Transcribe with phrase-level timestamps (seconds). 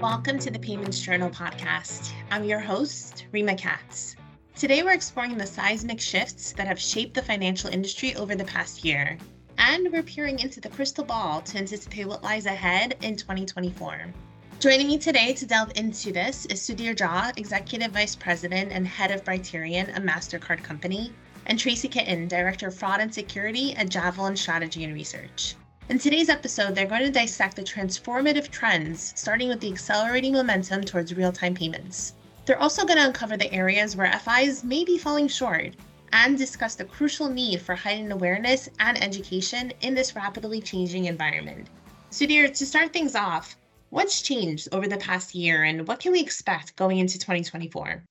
[0.00, 2.12] Welcome to the Payments Journal podcast.
[2.30, 4.16] I'm your host, Rima Katz.
[4.56, 8.82] Today, we're exploring the seismic shifts that have shaped the financial industry over the past
[8.82, 9.18] year.
[9.58, 14.06] And we're peering into the crystal ball to anticipate what lies ahead in 2024.
[14.58, 19.10] Joining me today to delve into this is Sudhir Jha, Executive Vice President and Head
[19.10, 21.12] of Brighterion, a MasterCard company,
[21.44, 25.56] and Tracy Kitten, Director of Fraud and Security at Javelin Strategy and Research.
[25.90, 30.84] In today's episode, they're going to dissect the transformative trends, starting with the accelerating momentum
[30.84, 32.12] towards real time payments.
[32.46, 35.74] They're also going to uncover the areas where FIs may be falling short
[36.12, 41.66] and discuss the crucial need for heightened awareness and education in this rapidly changing environment.
[42.12, 43.56] Sudhir, to start things off,
[43.88, 48.04] what's changed over the past year and what can we expect going into 2024?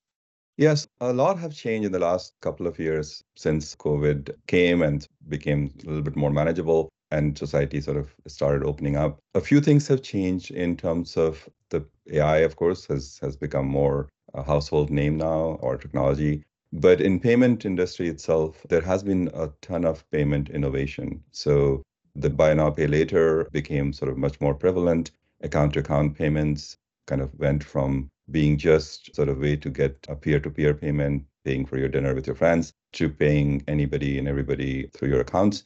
[0.57, 5.07] Yes, a lot have changed in the last couple of years since COVID came and
[5.29, 9.19] became a little bit more manageable and society sort of started opening up.
[9.35, 13.67] A few things have changed in terms of the AI, of course, has has become
[13.67, 16.43] more a household name now or technology.
[16.71, 21.23] But in payment industry itself, there has been a ton of payment innovation.
[21.31, 21.81] So
[22.15, 25.11] the buy now pay later became sort of much more prevalent.
[25.41, 30.05] Account to account payments kind of went from being just sort of way to get
[30.07, 34.87] a peer-to-peer payment, paying for your dinner with your friends, to paying anybody and everybody
[34.93, 35.63] through your accounts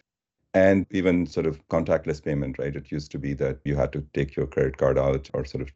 [0.54, 2.76] and even sort of contactless payment, right?
[2.76, 5.62] It used to be that you had to take your credit card out or sort
[5.62, 5.72] of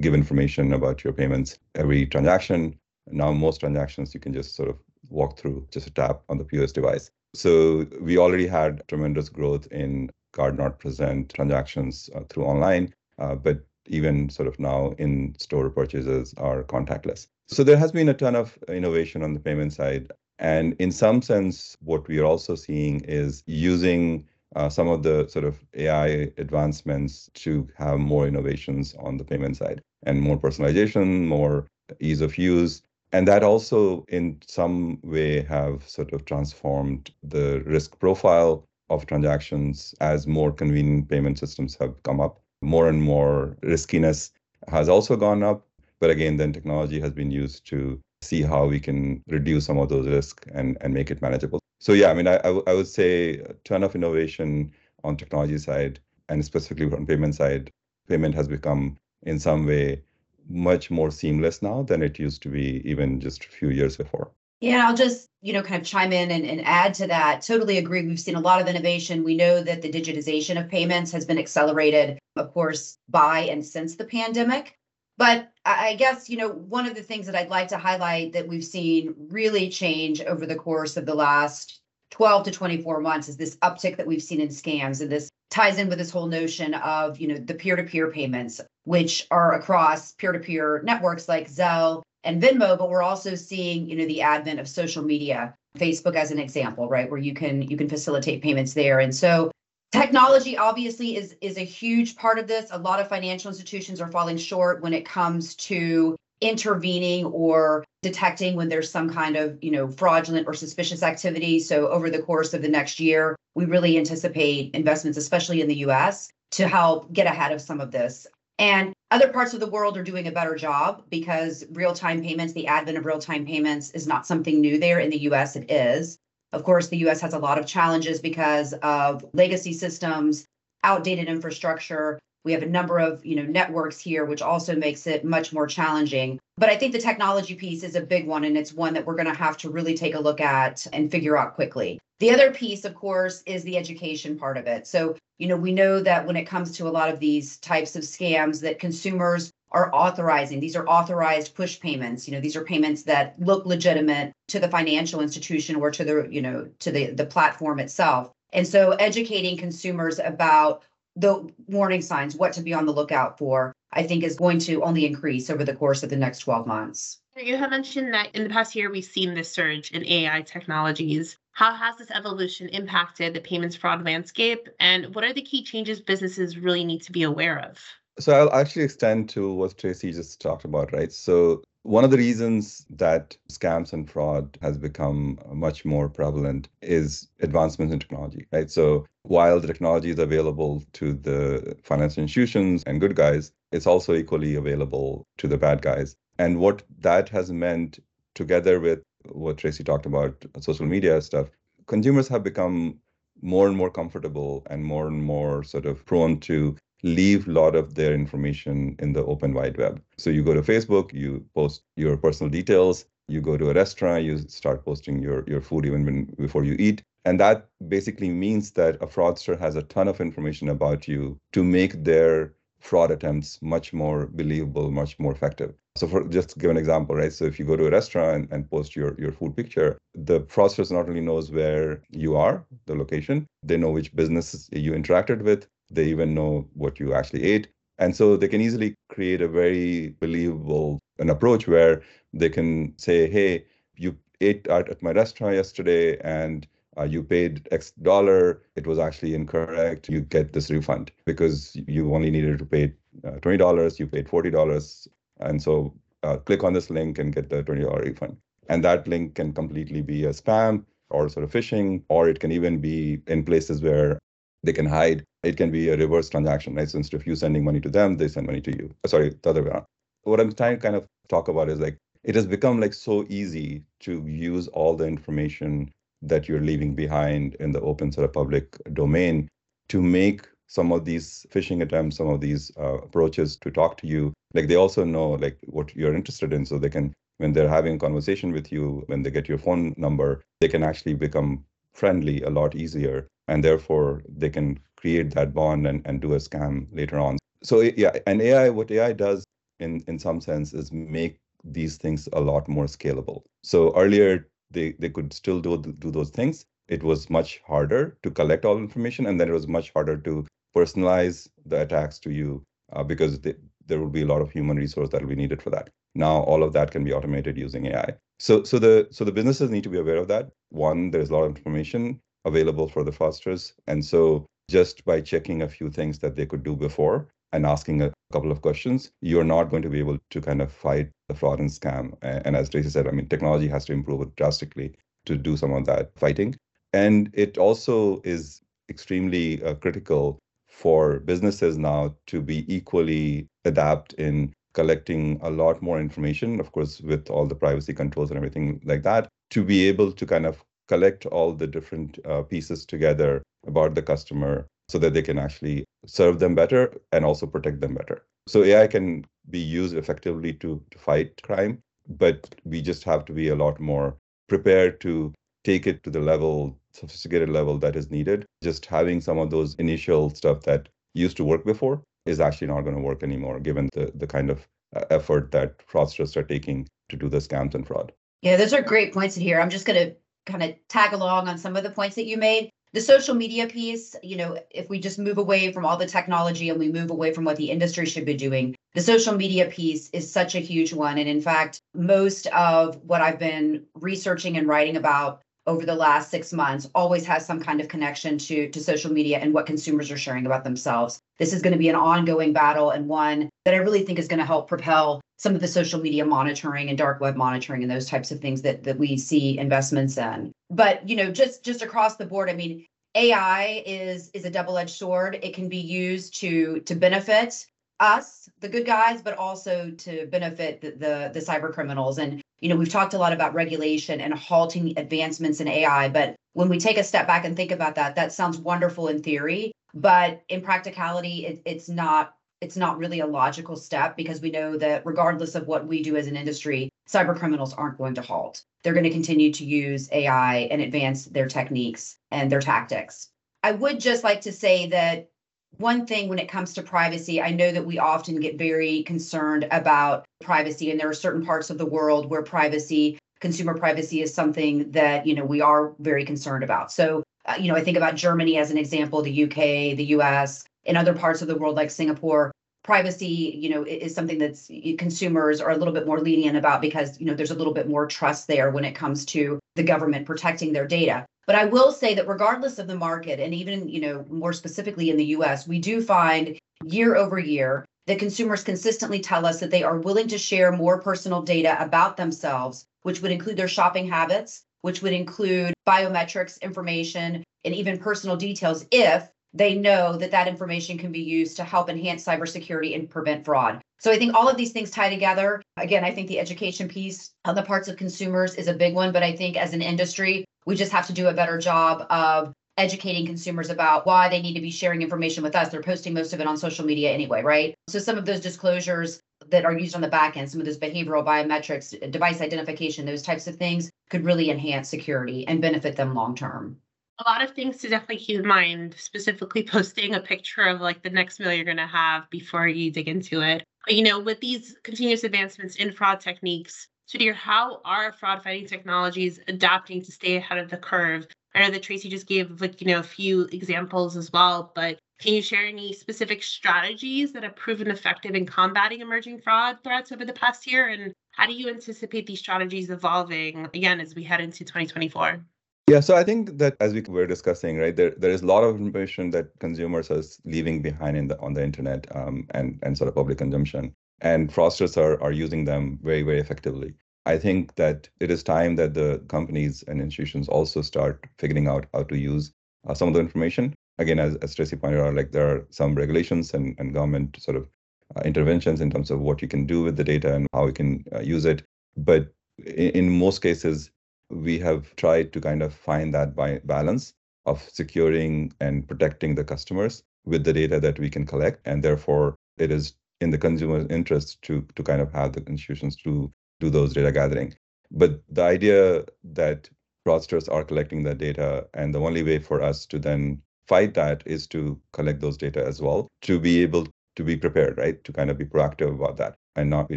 [0.00, 2.78] give information about your payments every transaction.
[3.10, 4.78] Now, most transactions you can just sort of
[5.10, 7.10] walk through, just a tap on the POS device.
[7.34, 13.34] So we already had tremendous growth in card not present transactions uh, through online, uh,
[13.34, 17.26] but even sort of now in store purchases are contactless.
[17.48, 20.10] So there has been a ton of innovation on the payment side.
[20.42, 24.26] And in some sense, what we are also seeing is using
[24.56, 29.56] uh, some of the sort of AI advancements to have more innovations on the payment
[29.56, 31.68] side and more personalization, more
[32.00, 32.82] ease of use.
[33.12, 39.94] And that also, in some way, have sort of transformed the risk profile of transactions
[40.00, 42.40] as more convenient payment systems have come up.
[42.62, 44.32] More and more riskiness
[44.68, 45.68] has also gone up.
[46.00, 49.88] But again, then technology has been used to see how we can reduce some of
[49.88, 51.60] those risks and, and make it manageable.
[51.78, 54.72] So yeah, I mean, I, I, w- I would say a ton of innovation
[55.04, 57.70] on technology side and specifically on payment side.
[58.08, 60.02] Payment has become in some way
[60.48, 64.30] much more seamless now than it used to be even just a few years before.
[64.60, 67.42] Yeah, I'll just, you know, kind of chime in and, and add to that.
[67.42, 68.06] Totally agree.
[68.06, 69.24] We've seen a lot of innovation.
[69.24, 73.96] We know that the digitization of payments has been accelerated, of course, by and since
[73.96, 74.78] the pandemic.
[75.22, 78.48] But I guess, you know, one of the things that I'd like to highlight that
[78.48, 83.36] we've seen really change over the course of the last 12 to 24 months is
[83.36, 85.00] this uptick that we've seen in scams.
[85.00, 89.28] And this ties in with this whole notion of, you know, the peer-to-peer payments, which
[89.30, 94.22] are across peer-to-peer networks like Zelle and Venmo, but we're also seeing, you know, the
[94.22, 98.42] advent of social media, Facebook as an example, right, where you can you can facilitate
[98.42, 98.98] payments there.
[98.98, 99.52] And so
[99.92, 102.70] Technology obviously is is a huge part of this.
[102.70, 108.56] A lot of financial institutions are falling short when it comes to intervening or detecting
[108.56, 111.60] when there's some kind of you know fraudulent or suspicious activity.
[111.60, 115.76] So over the course of the next year we really anticipate investments especially in the
[115.86, 118.26] US to help get ahead of some of this.
[118.58, 122.66] And other parts of the world are doing a better job because real-time payments the
[122.66, 126.18] advent of real-time payments is not something new there in the US it is
[126.52, 130.44] of course, the US has a lot of challenges because of legacy systems,
[130.84, 132.18] outdated infrastructure.
[132.44, 135.66] We have a number of, you know, networks here which also makes it much more
[135.66, 136.38] challenging.
[136.58, 139.14] But I think the technology piece is a big one and it's one that we're
[139.14, 141.98] going to have to really take a look at and figure out quickly.
[142.20, 144.86] The other piece, of course, is the education part of it.
[144.86, 147.96] So, you know, we know that when it comes to a lot of these types
[147.96, 150.60] of scams that consumers are authorizing.
[150.60, 152.28] These are authorized push payments.
[152.28, 156.28] You know, these are payments that look legitimate to the financial institution or to the,
[156.30, 158.30] you know, to the the platform itself.
[158.52, 160.82] And so educating consumers about
[161.16, 164.82] the warning signs, what to be on the lookout for, I think is going to
[164.82, 167.18] only increase over the course of the next 12 months.
[167.36, 171.36] You have mentioned that in the past year we've seen this surge in AI technologies.
[171.52, 174.68] How has this evolution impacted the payments fraud landscape?
[174.80, 177.78] And what are the key changes businesses really need to be aware of?
[178.18, 181.12] So I'll actually extend to what Tracy just talked about, right?
[181.12, 187.28] So one of the reasons that scams and fraud has become much more prevalent is
[187.40, 188.70] advancements in technology, right?
[188.70, 194.14] So while the technology is available to the financial institutions and good guys, it's also
[194.14, 196.14] equally available to the bad guys.
[196.38, 197.98] And what that has meant,
[198.34, 201.48] together with what Tracy talked about, social media stuff,
[201.86, 202.98] consumers have become
[203.40, 207.74] more and more comfortable and more and more sort of prone to leave a lot
[207.74, 210.00] of their information in the open wide web.
[210.18, 213.06] So you go to Facebook, you post your personal details.
[213.28, 216.76] You go to a restaurant, you start posting your, your food even when, before you
[216.78, 217.02] eat.
[217.24, 221.62] And that basically means that a fraudster has a ton of information about you to
[221.62, 225.72] make their fraud attempts much more believable, much more effective.
[225.96, 227.32] So for just to give an example, right?
[227.32, 230.90] So if you go to a restaurant and post your, your food picture, the fraudsters
[230.90, 235.68] not only knows where you are, the location, they know which businesses you interacted with,
[235.94, 237.68] they even know what you actually ate.
[237.98, 242.02] And so they can easily create a very believable an approach where
[242.32, 243.64] they can say, hey,
[243.96, 246.66] you ate at, at my restaurant yesterday and
[246.98, 252.14] uh, you paid X dollar, it was actually incorrect, you get this refund because you
[252.14, 252.92] only needed to pay
[253.24, 255.08] uh, $20, you paid $40.
[255.40, 258.36] And so uh, click on this link and get the $20 refund.
[258.68, 262.52] And that link can completely be a spam or sort of phishing, or it can
[262.52, 264.18] even be in places where
[264.62, 265.24] they can hide.
[265.42, 266.88] It can be a reverse transaction, right?
[266.88, 268.94] So instead of you sending money to them, they send money to you.
[269.06, 269.84] Sorry, the other way around.
[270.22, 273.26] What I'm trying to kind of talk about is like it has become like so
[273.28, 275.90] easy to use all the information
[276.22, 279.48] that you're leaving behind in the open sort of public domain
[279.88, 284.06] to make some of these phishing attempts, some of these uh, approaches to talk to
[284.06, 284.32] you.
[284.54, 287.96] Like they also know like what you're interested in, so they can when they're having
[287.96, 292.42] a conversation with you, when they get your phone number, they can actually become friendly
[292.42, 296.86] a lot easier, and therefore they can create that bond and, and do a scam
[296.90, 297.36] later on.
[297.62, 299.44] So yeah, and AI, what AI does
[299.78, 303.42] in in some sense is make these things a lot more scalable.
[303.62, 306.64] So earlier they they could still do do those things.
[306.88, 310.46] It was much harder to collect all information, and then it was much harder to
[310.76, 313.54] personalize the attacks to you uh, because they,
[313.86, 315.90] there will be a lot of human resource that will be needed for that.
[316.14, 318.14] Now all of that can be automated using AI.
[318.38, 320.50] So so the so the businesses need to be aware of that.
[320.70, 323.74] One, there's a lot of information available for the fosters.
[323.86, 328.00] and so just by checking a few things that they could do before and asking
[328.00, 331.34] a couple of questions, you're not going to be able to kind of fight the
[331.34, 332.16] fraud and scam.
[332.22, 334.94] And as Tracy said, I mean, technology has to improve drastically
[335.26, 336.56] to do some of that fighting.
[336.92, 344.52] And it also is extremely uh, critical for businesses now to be equally adapt in
[344.72, 349.02] collecting a lot more information, of course, with all the privacy controls and everything like
[349.02, 353.94] that, to be able to kind of collect all the different uh, pieces together about
[353.94, 358.22] the customer so that they can actually serve them better and also protect them better.
[358.46, 361.78] So AI can be used effectively to, to fight crime,
[362.18, 364.16] but we just have to be a lot more
[364.48, 365.32] prepared to
[365.64, 368.44] take it to the level, sophisticated level that is needed.
[368.62, 372.82] Just having some of those initial stuff that used to work before is actually not
[372.82, 376.86] going to work anymore, given the, the kind of uh, effort that fraudsters are taking
[377.08, 378.12] to do the scams and fraud.
[378.42, 379.60] Yeah, those are great points in here.
[379.60, 380.16] I'm just going to
[380.46, 383.66] kind of tag along on some of the points that you made the social media
[383.66, 387.10] piece, you know, if we just move away from all the technology and we move
[387.10, 390.60] away from what the industry should be doing, the social media piece is such a
[390.60, 391.16] huge one.
[391.16, 396.30] And in fact, most of what I've been researching and writing about over the last
[396.30, 400.10] six months always has some kind of connection to, to social media and what consumers
[400.10, 401.20] are sharing about themselves.
[401.38, 404.28] This is going to be an ongoing battle and one that I really think is
[404.28, 407.90] going to help propel some of the social media monitoring and dark web monitoring and
[407.90, 410.52] those types of things that that we see investments in.
[410.70, 414.94] But you know, just just across the board, I mean, AI is is a double-edged
[414.94, 415.38] sword.
[415.42, 417.66] It can be used to to benefit
[418.02, 422.18] us, the good guys, but also to benefit the, the, the cyber criminals.
[422.18, 426.36] And you know, we've talked a lot about regulation and halting advancements in AI, but
[426.52, 429.72] when we take a step back and think about that, that sounds wonderful in theory,
[429.94, 434.78] but in practicality, it, it's not it's not really a logical step because we know
[434.78, 438.62] that regardless of what we do as an industry, cyber criminals aren't going to halt.
[438.84, 443.30] They're going to continue to use AI and advance their techniques and their tactics.
[443.64, 445.31] I would just like to say that
[445.78, 449.66] one thing when it comes to privacy, I know that we often get very concerned
[449.70, 454.32] about privacy, and there are certain parts of the world where privacy, consumer privacy, is
[454.34, 456.92] something that you know we are very concerned about.
[456.92, 460.64] So, uh, you know, I think about Germany as an example, the UK, the US,
[460.84, 462.52] in other parts of the world like Singapore.
[462.84, 467.18] Privacy, you know, is something that's consumers are a little bit more lenient about because
[467.20, 470.26] you know there's a little bit more trust there when it comes to the government
[470.26, 471.24] protecting their data.
[471.46, 475.10] But I will say that regardless of the market, and even you know more specifically
[475.10, 479.70] in the U.S., we do find year over year that consumers consistently tell us that
[479.70, 484.08] they are willing to share more personal data about themselves, which would include their shopping
[484.08, 490.48] habits, which would include biometrics information, and even personal details if they know that that
[490.48, 493.80] information can be used to help enhance cybersecurity and prevent fraud.
[493.98, 495.62] So I think all of these things tie together.
[495.76, 499.12] Again, I think the education piece on the parts of consumers is a big one,
[499.12, 502.52] but I think as an industry, we just have to do a better job of
[502.78, 505.68] educating consumers about why they need to be sharing information with us.
[505.68, 507.74] They're posting most of it on social media anyway, right?
[507.88, 510.78] So some of those disclosures that are used on the back end, some of those
[510.78, 516.14] behavioral biometrics, device identification, those types of things could really enhance security and benefit them
[516.14, 516.78] long term.
[517.18, 521.02] A lot of things to definitely keep in mind, specifically posting a picture of like
[521.02, 523.64] the next meal you're going to have before you dig into it.
[523.88, 529.38] You know, with these continuous advancements in fraud techniques, Sudhir, how are fraud fighting technologies
[529.46, 531.26] adapting to stay ahead of the curve?
[531.54, 534.98] I know that Tracy just gave like, you know, a few examples as well, but
[535.20, 540.10] can you share any specific strategies that have proven effective in combating emerging fraud threats
[540.10, 540.88] over the past year?
[540.88, 545.44] And how do you anticipate these strategies evolving again as we head into 2024?
[545.88, 548.64] Yeah, so I think that as we were discussing, right, there there is a lot
[548.64, 552.96] of information that consumers are leaving behind in the on the internet um, and and
[552.96, 556.94] sort of public consumption, and fraudsters are are using them very very effectively.
[557.26, 561.86] I think that it is time that the companies and institutions also start figuring out
[561.92, 562.52] how to use
[562.86, 563.74] uh, some of the information.
[563.98, 567.56] Again, as, as Tracy pointed out, like there are some regulations and, and government sort
[567.56, 567.68] of
[568.16, 570.72] uh, interventions in terms of what you can do with the data and how you
[570.72, 571.62] can uh, use it.
[571.96, 573.90] But in, in, most cases,
[574.30, 577.14] we have tried to kind of find that by balance
[577.46, 581.60] of securing and protecting the customers with the data that we can collect.
[581.66, 585.96] And therefore, it is in the consumer's interest to, to kind of have the institutions
[585.96, 587.54] to do those data gathering.
[587.90, 589.68] But the idea that
[590.06, 594.22] fraudsters are collecting that data, and the only way for us to then fight that
[594.26, 596.86] is to collect those data as well, to be able
[597.16, 598.02] to be prepared, right?
[598.04, 599.96] To kind of be proactive about that and not be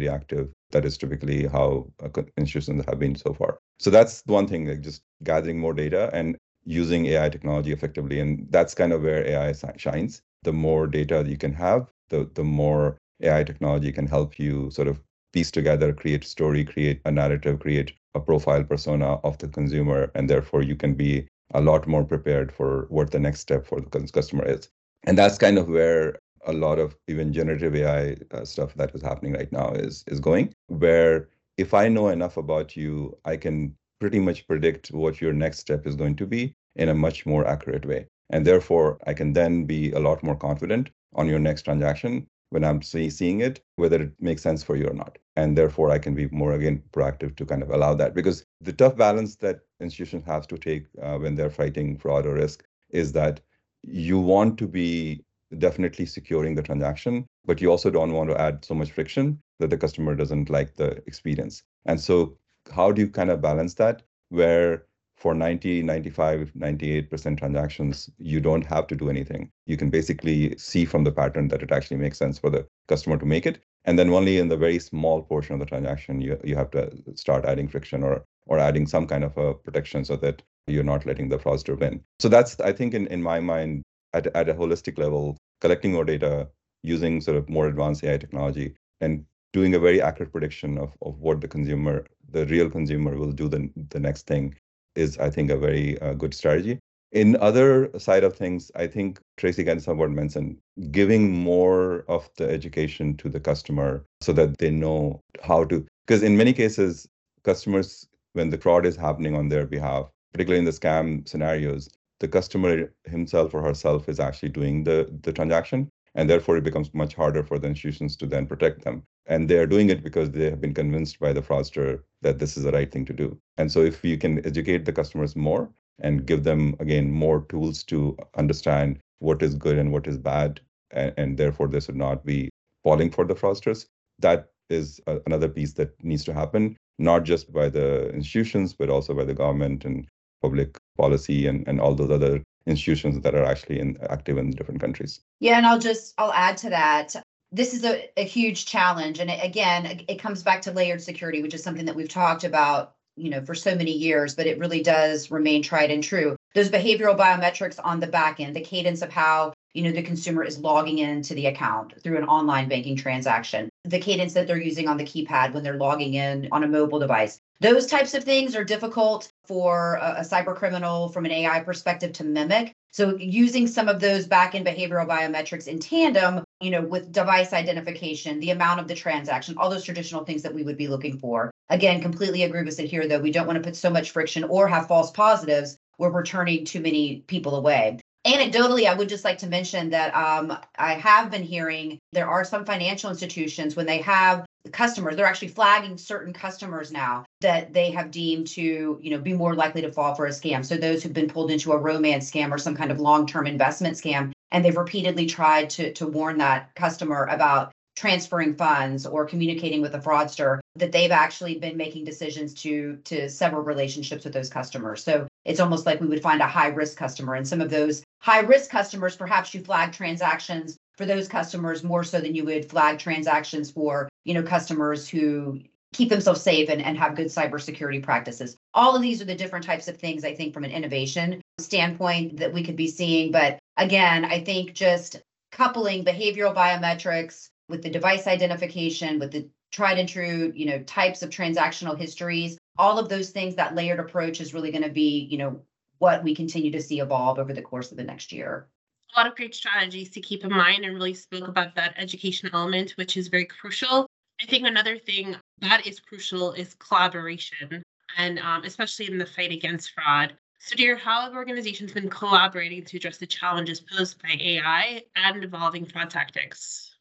[0.00, 0.48] reactive.
[0.70, 3.58] That is typically how uh, institutions have been so far.
[3.78, 8.20] So that's one thing, like just gathering more data and using AI technology effectively.
[8.20, 10.20] And that's kind of where AI shines.
[10.42, 14.88] The more data you can have, the, the more AI technology can help you sort
[14.88, 15.00] of
[15.32, 20.10] piece together, create a story, create a narrative, create a profile persona of the consumer,
[20.14, 23.80] and therefore you can be a lot more prepared for what the next step for
[23.80, 24.68] the customer is.
[25.04, 29.02] And that's kind of where a lot of even generative AI uh, stuff that is
[29.02, 30.54] happening right now is is going.
[30.68, 35.58] Where if I know enough about you, I can pretty much predict what your next
[35.58, 38.06] step is going to be in a much more accurate way.
[38.30, 42.64] And therefore, I can then be a lot more confident on your next transaction when
[42.64, 45.18] I'm see, seeing it, whether it makes sense for you or not.
[45.36, 48.14] And therefore, I can be more, again, proactive to kind of allow that.
[48.14, 52.34] Because the tough balance that institutions have to take uh, when they're fighting fraud or
[52.34, 53.40] risk is that
[53.82, 55.24] you want to be
[55.58, 59.70] definitely securing the transaction, but you also don't want to add so much friction that
[59.70, 61.62] the customer doesn't like the experience.
[61.84, 62.36] And so,
[62.72, 64.86] how do you kind of balance that where
[65.16, 69.50] for 90, 95, 98% transactions, you don't have to do anything.
[69.66, 73.16] You can basically see from the pattern that it actually makes sense for the customer
[73.18, 73.60] to make it.
[73.86, 76.90] And then only in the very small portion of the transaction, you, you have to
[77.14, 81.04] start adding friction or or adding some kind of a protection so that you're not
[81.04, 82.00] letting the fraudster win.
[82.18, 83.82] So that's, I think, in, in my mind,
[84.12, 86.48] at, at a holistic level, collecting more data,
[86.82, 91.18] using sort of more advanced AI technology, and doing a very accurate prediction of, of
[91.18, 94.54] what the consumer, the real consumer, will do the, the next thing
[94.96, 96.78] is, I think, a very uh, good strategy.
[97.12, 100.58] In other side of things, I think Tracy again somewhat mentioned
[100.90, 105.86] giving more of the education to the customer so that they know how to.
[106.06, 107.06] Because in many cases,
[107.44, 111.88] customers, when the fraud is happening on their behalf, particularly in the scam scenarios,
[112.20, 115.88] the customer himself or herself is actually doing the, the transaction.
[116.16, 119.02] And therefore, it becomes much harder for the institutions to then protect them.
[119.26, 122.56] And they are doing it because they have been convinced by the fraudster that this
[122.56, 123.38] is the right thing to do.
[123.58, 125.70] And so, if you can educate the customers more
[126.00, 130.60] and give them, again, more tools to understand what is good and what is bad,
[130.90, 132.48] and, and therefore they should not be
[132.82, 133.86] falling for the fraudsters,
[134.18, 138.88] that is a, another piece that needs to happen, not just by the institutions, but
[138.90, 140.06] also by the government and
[140.42, 144.80] public policy and, and all those other institutions that are actually in, active in different
[144.80, 145.20] countries.
[145.40, 147.14] Yeah, and I'll just I'll add to that
[147.52, 151.54] this is a, a huge challenge and again it comes back to layered security which
[151.54, 154.82] is something that we've talked about you know for so many years but it really
[154.82, 159.10] does remain tried and true those behavioral biometrics on the back end the cadence of
[159.10, 163.68] how you know the consumer is logging into the account through an online banking transaction
[163.84, 166.98] the cadence that they're using on the keypad when they're logging in on a mobile
[166.98, 171.60] device those types of things are difficult for a, a cyber criminal from an ai
[171.60, 176.80] perspective to mimic so using some of those back-end behavioral biometrics in tandem, you know,
[176.80, 180.78] with device identification, the amount of the transaction, all those traditional things that we would
[180.78, 181.50] be looking for.
[181.68, 183.18] Again, completely agree with Sudhir, though.
[183.18, 186.64] We don't want to put so much friction or have false positives where we're turning
[186.64, 187.98] too many people away.
[188.26, 192.42] Anecdotally, I would just like to mention that um, I have been hearing there are
[192.42, 197.88] some financial institutions when they have customers they're actually flagging certain customers now that they
[197.92, 200.64] have deemed to you know be more likely to fall for a scam.
[200.64, 203.96] So those who've been pulled into a romance scam or some kind of long-term investment
[203.96, 209.80] scam and they've repeatedly tried to to warn that customer about transferring funds or communicating
[209.80, 214.50] with a fraudster that they've actually been making decisions to to sever relationships with those
[214.50, 215.02] customers.
[215.02, 218.04] So it's almost like we would find a high risk customer and some of those
[218.20, 222.68] high risk customers perhaps you flag transactions for those customers more so than you would
[222.68, 225.60] flag transactions for you know customers who
[225.94, 228.56] keep themselves safe and, and have good cybersecurity practices.
[228.74, 232.36] All of these are the different types of things i think from an innovation standpoint
[232.36, 233.32] that we could be seeing.
[233.32, 235.22] But again i think just
[235.52, 241.22] coupling behavioral biometrics with the device identification, with the tried and true, you know, types
[241.22, 245.26] of transactional histories, all of those things, that layered approach is really going to be,
[245.30, 245.60] you know,
[245.98, 248.68] what we continue to see evolve over the course of the next year.
[249.14, 252.50] A lot of great strategies to keep in mind and really spoke about that education
[252.52, 254.06] element, which is very crucial.
[254.42, 257.82] I think another thing that is crucial is collaboration,
[258.18, 260.34] and um, especially in the fight against fraud.
[260.60, 265.86] Sudhir, how have organizations been collaborating to address the challenges posed by AI and evolving
[265.86, 266.95] fraud tactics?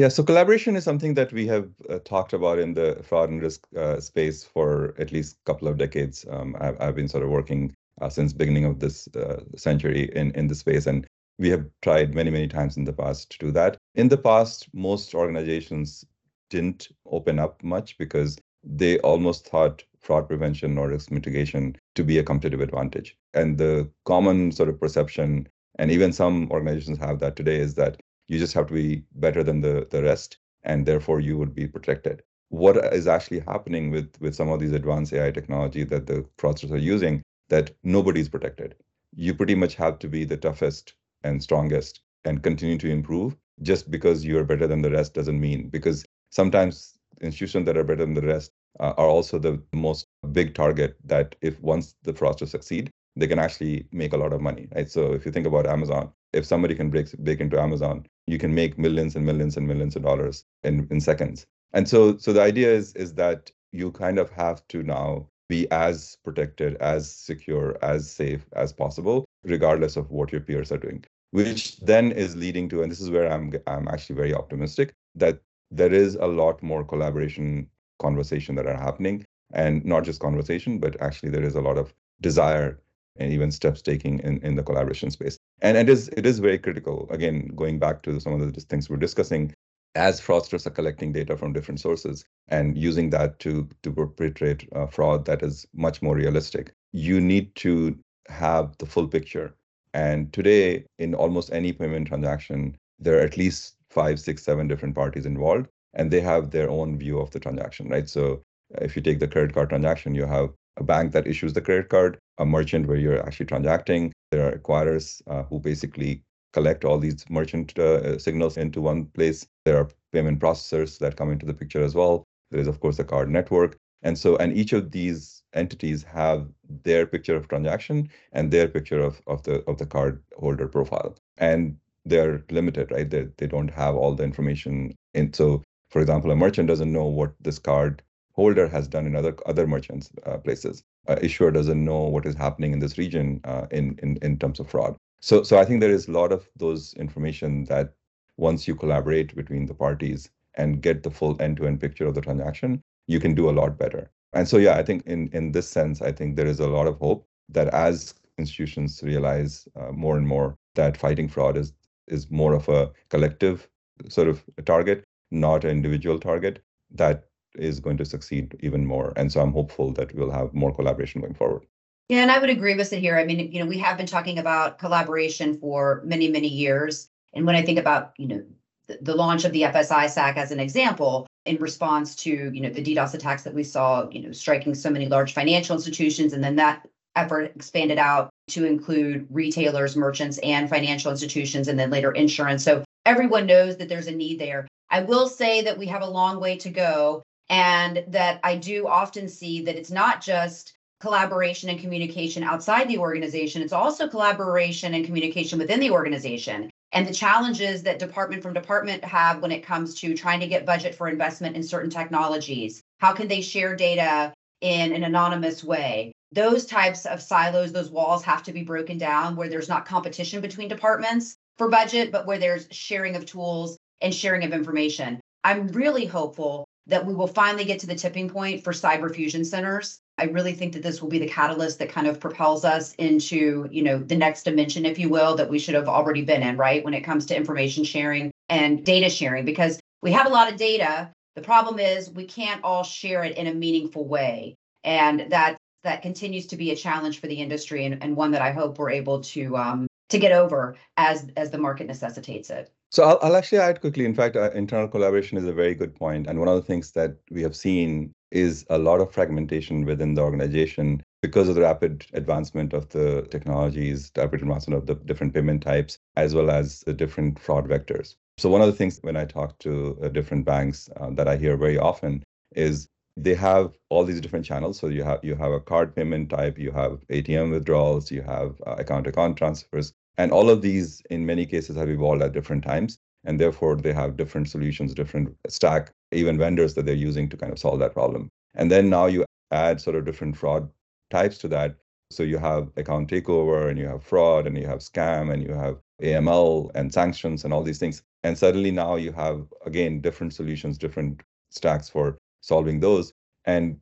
[0.00, 3.42] Yeah, so collaboration is something that we have uh, talked about in the fraud and
[3.42, 6.24] risk uh, space for at least a couple of decades.
[6.30, 10.30] Um, I've, I've, been sort of working uh, since beginning of this uh, century in,
[10.30, 11.06] in the space, and
[11.38, 13.76] we have tried many, many times in the past to do that.
[13.94, 16.02] In the past, most organizations
[16.48, 22.16] didn't open up much because they almost thought fraud prevention or risk mitigation to be
[22.16, 23.18] a competitive advantage.
[23.34, 25.46] And the common sort of perception,
[25.78, 28.00] and even some organizations have that today, is that
[28.30, 31.66] you just have to be better than the, the rest, and therefore you would be
[31.66, 32.22] protected.
[32.50, 36.70] What is actually happening with, with some of these advanced AI technology that the fraudsters
[36.70, 38.76] are using that nobody's protected?
[39.16, 40.94] You pretty much have to be the toughest
[41.24, 43.36] and strongest and continue to improve.
[43.62, 48.04] Just because you're better than the rest doesn't mean because sometimes institutions that are better
[48.04, 52.48] than the rest uh, are also the most big target that if once the fraudsters
[52.48, 54.90] succeed, they can actually make a lot of money, right?
[54.90, 58.54] So if you think about Amazon, if somebody can break, break into Amazon, you can
[58.54, 61.46] make millions and millions and millions of dollars in, in seconds.
[61.74, 65.70] And so, so the idea is, is that you kind of have to now be
[65.70, 71.04] as protected, as secure, as safe as possible, regardless of what your peers are doing.
[71.32, 75.38] Which then is leading to, and this is where I'm I'm actually very optimistic that
[75.70, 77.68] there is a lot more collaboration
[78.00, 81.92] conversation that are happening, and not just conversation, but actually there is a lot of
[82.20, 82.80] desire
[83.16, 85.38] and even steps taking in, in the collaboration space.
[85.62, 87.08] And it is it is very critical.
[87.10, 89.52] Again, going back to some of the things we're discussing,
[89.94, 95.24] as fraudsters are collecting data from different sources and using that to to perpetrate fraud
[95.24, 99.54] that is much more realistic, you need to have the full picture.
[99.92, 104.94] And today, in almost any payment transaction, there are at least five, six, seven different
[104.94, 108.08] parties involved, and they have their own view of the transaction, right?
[108.08, 108.40] So
[108.80, 111.88] if you take the credit card transaction, you have a bank that issues the credit
[111.88, 114.12] card, a merchant where you're actually transacting.
[114.32, 119.46] There are acquirers uh, who basically collect all these merchant uh, signals into one place.
[119.64, 122.24] There are payment processors that come into the picture as well.
[122.50, 123.76] There is, of course, a card network.
[124.02, 126.48] And so, and each of these entities have
[126.84, 131.16] their picture of transaction and their picture of, of the of the card holder profile.
[131.36, 133.08] And they're limited, right?
[133.08, 134.94] They, they don't have all the information.
[135.14, 139.16] And so, for example, a merchant doesn't know what this card holder has done in
[139.16, 140.82] other other merchants uh, places.
[141.08, 144.60] Uh, issuer doesn't know what is happening in this region uh, in, in in terms
[144.60, 144.96] of fraud.
[145.20, 147.94] So so I think there is a lot of those information that
[148.36, 152.82] once you collaborate between the parties and get the full end-to-end picture of the transaction,
[153.06, 154.10] you can do a lot better.
[154.32, 156.86] And so yeah, I think in in this sense, I think there is a lot
[156.86, 161.72] of hope that as institutions realize uh, more and more that fighting fraud is
[162.06, 163.68] is more of a collective
[164.08, 169.12] sort of target, not an individual target, that is going to succeed even more.
[169.16, 171.66] And so I'm hopeful that we'll have more collaboration going forward.
[172.08, 173.20] Yeah, and I would agree with Sudhir.
[173.20, 177.08] I mean, you know, we have been talking about collaboration for many, many years.
[177.34, 178.42] And when I think about, you know,
[178.88, 182.82] the, the launch of the FS-ISAC as an example, in response to, you know, the
[182.82, 186.56] DDoS attacks that we saw, you know, striking so many large financial institutions, and then
[186.56, 186.86] that
[187.16, 192.62] effort expanded out to include retailers, merchants, and financial institutions, and then later insurance.
[192.64, 194.68] So everyone knows that there's a need there.
[194.90, 198.86] I will say that we have a long way to go and that I do
[198.86, 204.94] often see that it's not just collaboration and communication outside the organization, it's also collaboration
[204.94, 206.70] and communication within the organization.
[206.92, 210.66] And the challenges that department from department have when it comes to trying to get
[210.66, 212.82] budget for investment in certain technologies.
[212.98, 216.12] How can they share data in an anonymous way?
[216.32, 220.40] Those types of silos, those walls have to be broken down where there's not competition
[220.40, 225.20] between departments for budget, but where there's sharing of tools and sharing of information.
[225.42, 229.44] I'm really hopeful that we will finally get to the tipping point for cyber fusion
[229.44, 230.00] centers.
[230.18, 233.68] I really think that this will be the catalyst that kind of propels us into,
[233.70, 236.56] you know, the next dimension, if you will, that we should have already been in,
[236.56, 236.84] right?
[236.84, 240.58] When it comes to information sharing and data sharing, because we have a lot of
[240.58, 241.10] data.
[241.36, 244.56] The problem is we can't all share it in a meaningful way.
[244.84, 248.42] And that that continues to be a challenge for the industry and, and one that
[248.42, 252.70] I hope we're able to um, to get over as as the market necessitates it.
[252.90, 254.04] So I'll, I'll actually add quickly.
[254.04, 256.90] In fact, uh, internal collaboration is a very good point, and one of the things
[256.92, 261.60] that we have seen is a lot of fragmentation within the organization because of the
[261.60, 266.50] rapid advancement of the technologies, the rapid advancement of the different payment types, as well
[266.50, 268.16] as the different fraud vectors.
[268.38, 271.36] So one of the things when I talk to uh, different banks uh, that I
[271.36, 272.24] hear very often
[272.56, 274.78] is they have all these different channels.
[274.78, 278.60] So you have you have a card payment type, you have ATM withdrawals, you have
[278.66, 282.32] uh, account to account transfers, and all of these, in many cases, have evolved at
[282.32, 282.98] different times.
[283.24, 287.50] And therefore, they have different solutions, different stack, even vendors that they're using to kind
[287.50, 288.28] of solve that problem.
[288.54, 290.68] And then now you add sort of different fraud
[291.10, 291.76] types to that.
[292.10, 295.54] So you have account takeover, and you have fraud, and you have scam, and you
[295.54, 298.02] have AML and sanctions, and all these things.
[298.22, 303.14] And suddenly now you have, again, different solutions, different stacks for solving those.
[303.46, 303.80] And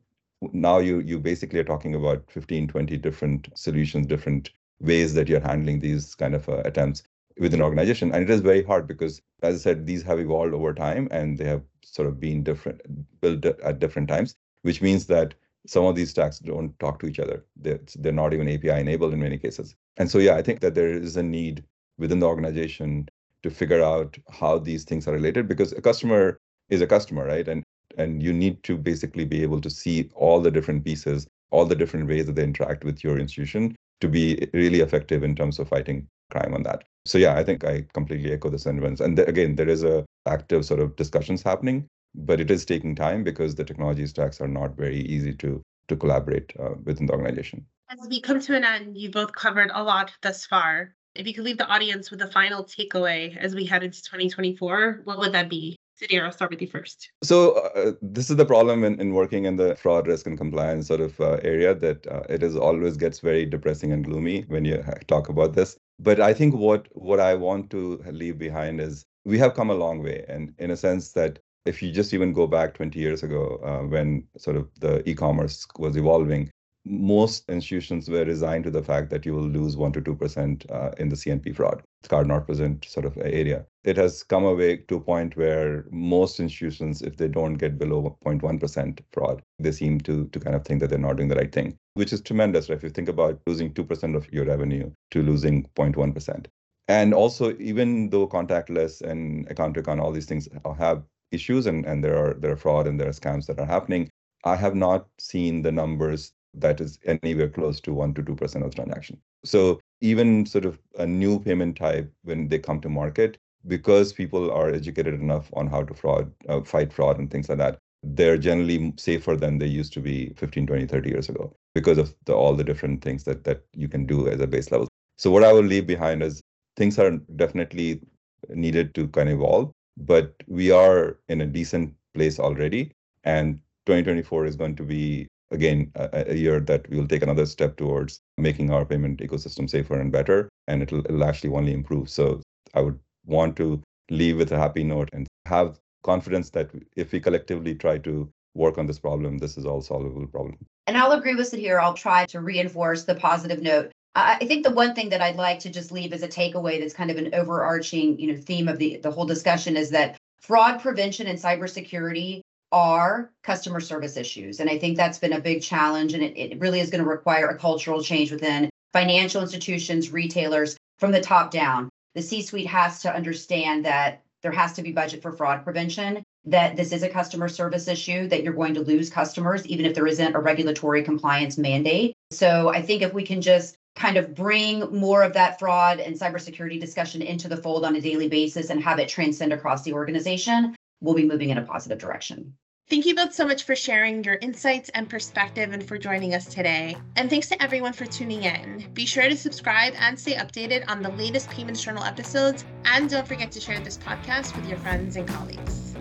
[0.53, 5.39] now you you basically are talking about 15 20 different solutions different ways that you're
[5.39, 7.03] handling these kind of uh, attempts
[7.37, 8.13] within an organization.
[8.13, 11.37] And it is very hard because, as I said, these have evolved over time and
[11.37, 12.81] they have sort of been different,
[13.21, 15.33] built at different times, which means that
[15.67, 17.45] some of these stacks don't talk to each other.
[17.55, 19.75] They're, they're not even API enabled in many cases.
[19.97, 21.63] And so, yeah, I think that there is a need
[21.97, 23.09] within the organization
[23.43, 26.39] to figure out how these things are related because a customer
[26.69, 27.47] is a customer, right?
[27.47, 27.63] And
[27.97, 31.75] and you need to basically be able to see all the different pieces, all the
[31.75, 35.67] different ways that they interact with your institution to be really effective in terms of
[35.69, 36.83] fighting crime on that.
[37.05, 39.01] So yeah, I think I completely echo the sentiments.
[39.01, 42.95] And th- again, there is a active sort of discussions happening, but it is taking
[42.95, 47.13] time because the technology stacks are not very easy to to collaborate uh, within the
[47.13, 47.65] organization.
[47.89, 50.93] As we come to an end, you both covered a lot thus far.
[51.15, 55.01] If you could leave the audience with a final takeaway as we head into 2024,
[55.03, 55.75] what would that be?
[55.99, 57.11] Sudhir, I'll start with you first.
[57.23, 60.87] So uh, this is the problem in, in working in the fraud risk and compliance
[60.87, 64.63] sort of uh, area that uh, it is always gets very depressing and gloomy when
[64.63, 65.77] you talk about this.
[65.99, 69.75] But I think what what I want to leave behind is we have come a
[69.75, 73.21] long way, and in a sense that if you just even go back 20 years
[73.21, 76.49] ago uh, when sort of the e-commerce was evolving
[76.85, 80.91] most institutions were resigned to the fact that you will lose 1 to 2% uh,
[80.97, 83.65] in the CNP fraud, card not present sort of area.
[83.83, 88.17] It has come away to a point where most institutions, if they don't get below
[88.25, 91.51] 0.1% fraud, they seem to, to kind of think that they're not doing the right
[91.51, 92.69] thing, which is tremendous.
[92.69, 92.77] Right?
[92.77, 96.45] If you think about losing 2% of your revenue to losing 0.1%.
[96.87, 101.85] And also, even though contactless and account to account, all these things have issues and,
[101.85, 104.09] and there are there are fraud and there are scams that are happening,
[104.43, 108.75] I have not seen the numbers that is anywhere close to 1 to 2% of
[108.75, 109.19] transaction.
[109.45, 114.51] So even sort of a new payment type when they come to market, because people
[114.51, 118.37] are educated enough on how to fraud, uh, fight fraud and things like that, they're
[118.37, 122.33] generally safer than they used to be 15, 20, 30 years ago because of the,
[122.33, 124.87] all the different things that, that you can do as a base level.
[125.17, 126.41] So what I will leave behind is
[126.77, 128.01] things are definitely
[128.49, 132.93] needed to kind of evolve, but we are in a decent place already.
[133.25, 137.45] And 2024 is going to be again a, a, year that we will take another
[137.45, 142.09] step towards making our payment ecosystem safer and better and it'll, it'll actually only improve.
[142.09, 142.41] So
[142.73, 143.81] i would want to
[144.11, 148.77] leave with a happy note and have confidence that if we collectively try to work
[148.77, 150.57] on this problem this is all solvable problem.
[150.87, 153.91] And i'll agree with Sudhir i'll try to reinforce the positive note.
[154.15, 156.95] I think the one thing that I'd like to just leave as a takeaway that's
[156.95, 160.81] kind of an overarching, you know, theme of the, the whole discussion is that fraud
[160.81, 164.59] prevention and cybersecurity are customer service issues.
[164.59, 166.13] And I think that's been a big challenge.
[166.13, 170.77] And it, it really is going to require a cultural change within financial institutions, retailers
[170.97, 171.89] from the top down.
[172.15, 176.23] The C suite has to understand that there has to be budget for fraud prevention,
[176.45, 179.93] that this is a customer service issue, that you're going to lose customers, even if
[179.93, 182.13] there isn't a regulatory compliance mandate.
[182.31, 186.17] So I think if we can just kind of bring more of that fraud and
[186.17, 189.93] cybersecurity discussion into the fold on a daily basis and have it transcend across the
[189.93, 192.55] organization, we'll be moving in a positive direction.
[192.89, 196.45] Thank you both so much for sharing your insights and perspective and for joining us
[196.45, 196.97] today.
[197.15, 198.89] And thanks to everyone for tuning in.
[198.93, 202.65] Be sure to subscribe and stay updated on the latest Payments Journal episodes.
[202.85, 205.95] And don't forget to share this podcast with your friends and colleagues.